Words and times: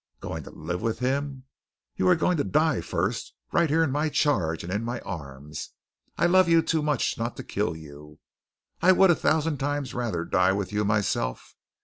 Going 0.19 0.41
to 0.45 0.49
live 0.49 0.81
with 0.81 0.97
him? 0.97 1.43
You 1.95 2.07
are 2.07 2.15
going 2.15 2.35
to 2.37 2.43
die 2.43 2.81
first, 2.81 3.35
right 3.51 3.69
here 3.69 3.83
in 3.83 3.91
my 3.91 4.09
charge 4.09 4.63
and 4.63 4.73
in 4.73 4.83
my 4.83 4.99
arms. 5.01 5.69
I 6.17 6.25
love 6.25 6.49
you 6.49 6.63
too 6.63 6.81
much 6.81 7.19
not 7.19 7.37
to 7.37 7.43
kill 7.43 7.75
you. 7.77 8.17
I 8.81 8.93
would 8.93 9.11
a 9.11 9.15
thousand 9.15 9.59
times 9.59 9.93
rather 9.93 10.25
die 10.25 10.53
with 10.53 10.73
you 10.73 10.83
myself. 10.83 11.55